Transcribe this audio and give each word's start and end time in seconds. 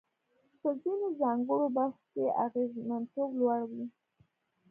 په 0.59 0.69
ځینو 0.81 1.07
ځانګړو 1.21 1.67
برخو 1.77 2.03
کې 2.13 2.23
اغېزمنتوب 2.45 3.29
لوړ 3.39 3.59
وي. 3.71 3.85